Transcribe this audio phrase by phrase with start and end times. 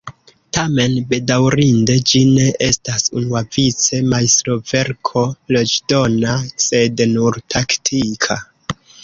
[0.57, 5.27] Tamen, bedaŭrinde, ĝi ne estas unuavice majstroverko
[5.57, 6.35] leĝdona
[6.67, 8.41] sed nur taktika.